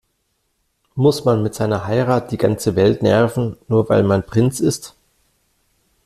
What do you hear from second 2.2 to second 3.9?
die ganze Welt nerven, nur